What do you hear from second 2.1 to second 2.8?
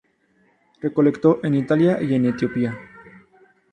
en Etiopía.